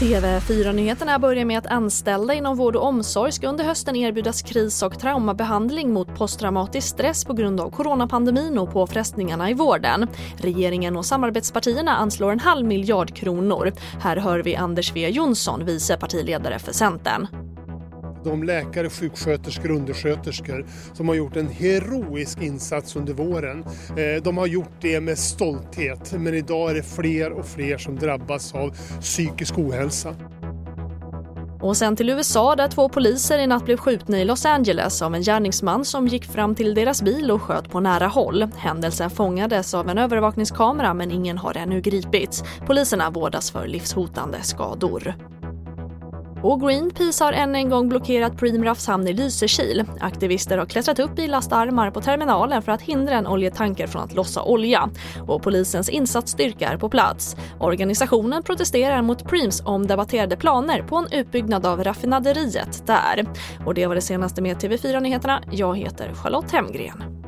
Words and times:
TV4-nyheterna 0.00 1.18
börjar 1.18 1.44
med 1.44 1.58
att 1.58 1.66
anställda 1.66 2.34
inom 2.34 2.56
vård 2.56 2.76
och 2.76 2.86
omsorg 2.86 3.32
ska 3.32 3.48
under 3.48 3.64
hösten 3.64 3.96
erbjudas 3.96 4.42
kris 4.42 4.82
och 4.82 4.98
traumabehandling 4.98 5.92
mot 5.92 6.14
posttraumatisk 6.14 6.88
stress 6.88 7.24
på 7.24 7.32
grund 7.32 7.60
av 7.60 7.70
coronapandemin 7.70 8.58
och 8.58 8.72
påfrestningarna 8.72 9.50
i 9.50 9.54
vården. 9.54 10.06
Regeringen 10.36 10.96
och 10.96 11.06
samarbetspartierna 11.06 11.96
anslår 11.96 12.32
en 12.32 12.40
halv 12.40 12.66
miljard 12.66 13.14
kronor. 13.16 13.72
Här 14.00 14.16
hör 14.16 14.38
vi 14.38 14.56
Anders 14.56 14.88
W 14.88 15.08
Jonsson, 15.08 15.64
vice 15.64 15.96
partiledare 15.96 16.58
för 16.58 16.72
Centern 16.72 17.49
de 18.24 18.42
läkare, 18.42 18.90
sjuksköterskor 18.90 19.70
och 19.70 19.76
undersköterskor 19.76 20.66
som 20.92 21.08
har 21.08 21.14
gjort 21.14 21.36
en 21.36 21.48
heroisk 21.48 22.42
insats 22.42 22.96
under 22.96 23.12
våren. 23.12 23.64
Eh, 23.88 24.22
de 24.22 24.38
har 24.38 24.46
gjort 24.46 24.72
det 24.80 25.00
med 25.00 25.18
stolthet 25.18 26.12
men 26.12 26.34
idag 26.34 26.70
är 26.70 26.74
det 26.74 26.82
fler 26.82 27.32
och 27.32 27.46
fler 27.46 27.78
som 27.78 27.96
drabbas 27.96 28.54
av 28.54 28.76
psykisk 29.00 29.58
ohälsa. 29.58 30.16
Och 31.60 31.76
sen 31.76 31.96
till 31.96 32.10
USA 32.10 32.56
där 32.56 32.68
två 32.68 32.88
poliser 32.88 33.38
i 33.38 33.46
natt 33.46 33.64
blev 33.64 33.76
skjutna 33.76 34.20
i 34.20 34.24
Los 34.24 34.46
Angeles 34.46 35.02
av 35.02 35.14
en 35.14 35.22
gärningsman 35.22 35.84
som 35.84 36.06
gick 36.06 36.24
fram 36.24 36.54
till 36.54 36.74
deras 36.74 37.02
bil 37.02 37.30
och 37.30 37.42
sköt 37.42 37.70
på 37.70 37.80
nära 37.80 38.06
håll. 38.06 38.48
Händelsen 38.56 39.10
fångades 39.10 39.74
av 39.74 39.88
en 39.88 39.98
övervakningskamera 39.98 40.94
men 40.94 41.10
ingen 41.10 41.38
har 41.38 41.56
ännu 41.56 41.80
gripits. 41.80 42.44
Poliserna 42.66 43.10
vårdas 43.10 43.50
för 43.50 43.66
livshotande 43.66 44.42
skador. 44.42 45.14
Och 46.42 46.60
Greenpeace 46.60 47.24
har 47.24 47.32
än 47.32 47.54
en 47.54 47.70
gång 47.70 47.88
blockerat 47.88 48.36
Preemraffs 48.36 48.86
hamn 48.86 49.08
i 49.08 49.12
Lysekil. 49.12 49.84
Aktivister 50.00 50.58
har 50.58 50.66
klättrat 50.66 50.98
upp 50.98 51.18
i 51.18 51.26
lastarmar 51.26 51.90
på 51.90 52.00
terminalen 52.00 52.62
för 52.62 52.72
att 52.72 52.82
hindra 52.82 53.14
en 53.14 53.26
oljetanker 53.26 53.86
från 53.86 54.02
att 54.02 54.14
lossa 54.14 54.42
olja. 54.42 54.90
Och 55.28 55.42
polisens 55.42 55.88
insatsstyrka 55.88 56.68
är 56.68 56.76
på 56.76 56.88
plats. 56.88 57.36
Organisationen 57.58 58.42
protesterar 58.42 59.02
mot 59.02 59.24
Preems 59.24 59.62
omdebatterade 59.64 60.36
planer 60.36 60.82
på 60.82 60.96
en 60.96 61.12
utbyggnad 61.12 61.66
av 61.66 61.84
raffinaderiet 61.84 62.86
där. 62.86 63.26
Och 63.66 63.74
det 63.74 63.86
var 63.86 63.94
det 63.94 64.00
senaste 64.00 64.42
med 64.42 64.56
TV4 64.56 65.00
Nyheterna. 65.00 65.42
Jag 65.50 65.78
heter 65.78 66.14
Charlotte 66.14 66.52
Hemgren. 66.52 67.19